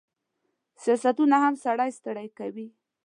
سیاستونه 0.83 1.35
هم 1.43 1.53
سړی 1.63 1.89
ستړی 1.97 2.27
کوي. 2.39 2.67